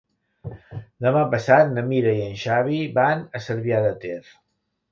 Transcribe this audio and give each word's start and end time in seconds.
Demà 1.05 1.21
passat 1.33 1.69
na 1.75 1.83
Mira 1.91 2.15
i 2.21 2.25
en 2.29 2.35
Xavi 2.47 2.81
van 2.99 3.23
a 3.41 3.45
Cervià 3.49 3.87
de 3.87 3.95
Ter. 4.07 4.21